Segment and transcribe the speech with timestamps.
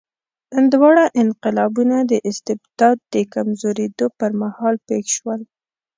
[0.73, 5.41] دواړه انقلابونه د استبداد د کمزورېدو پر مهال پېښ شول.